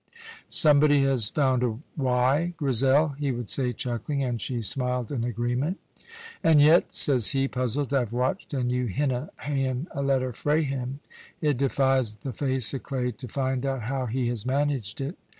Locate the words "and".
4.23-4.41, 6.43-6.59, 8.51-8.71